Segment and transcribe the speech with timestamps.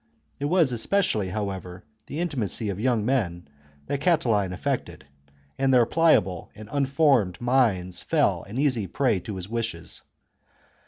[0.39, 3.47] It was especially,, however, the intimacy of young men
[3.85, 5.05] that Catiline affected;
[5.59, 10.01] and their pliable and unformed minds fell an easy prey to his wiles.